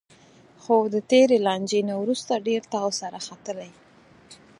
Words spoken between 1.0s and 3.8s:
تېرې لانجې نه وروسته ډېر تاو سرته ختلی